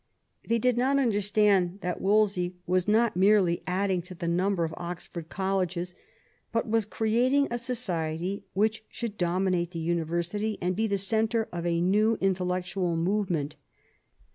They 0.43 0.57
did 0.57 0.79
not 0.79 0.97
understand 0.97 1.77
that 1.81 2.01
Wolsey 2.01 2.55
was 2.65 2.87
not 2.87 3.15
merely 3.15 3.61
adding 3.67 4.01
to 4.01 4.15
the 4.15 4.27
number 4.27 4.63
of 4.63 4.73
Oxford 4.75 5.29
colleges, 5.29 5.93
but 6.51 6.67
was 6.67 6.85
creating 6.85 7.47
a 7.51 7.59
society 7.59 8.43
which 8.53 8.83
should 8.89 9.15
dominate 9.15 9.69
the 9.69 9.77
University, 9.79 10.57
and 10.59 10.75
be 10.75 10.87
the 10.87 10.97
centre 10.97 11.47
of 11.51 11.67
a 11.67 11.81
new 11.81 12.17
intellectual 12.19 12.95
movement. 12.97 13.57